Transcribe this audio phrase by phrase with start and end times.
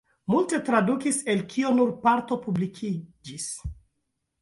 [0.33, 3.51] Multe tradukis, el kio nur parto publikiĝis.